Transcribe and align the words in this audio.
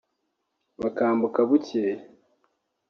bakambuka 0.81 1.39
bucyeye 1.49 1.93